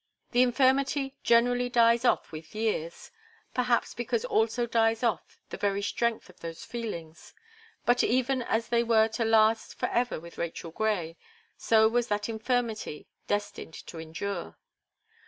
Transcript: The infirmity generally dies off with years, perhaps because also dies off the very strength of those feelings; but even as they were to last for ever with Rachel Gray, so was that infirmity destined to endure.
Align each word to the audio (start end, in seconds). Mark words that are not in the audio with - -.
The 0.31 0.41
infirmity 0.41 1.15
generally 1.21 1.69
dies 1.69 2.05
off 2.05 2.31
with 2.31 2.55
years, 2.55 3.11
perhaps 3.53 3.93
because 3.93 4.25
also 4.25 4.65
dies 4.65 5.03
off 5.03 5.37
the 5.51 5.57
very 5.57 5.83
strength 5.83 6.27
of 6.27 6.39
those 6.39 6.65
feelings; 6.65 7.35
but 7.85 8.03
even 8.03 8.41
as 8.41 8.69
they 8.69 8.81
were 8.81 9.09
to 9.09 9.23
last 9.23 9.75
for 9.75 9.89
ever 9.89 10.19
with 10.19 10.39
Rachel 10.39 10.71
Gray, 10.71 11.17
so 11.55 11.87
was 11.87 12.07
that 12.07 12.27
infirmity 12.27 13.09
destined 13.27 13.75
to 13.85 13.99
endure. 13.99 14.57